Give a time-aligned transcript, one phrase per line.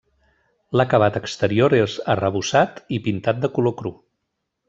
[0.79, 3.93] L'acabat exterior és arrebossat i pintat de color cru.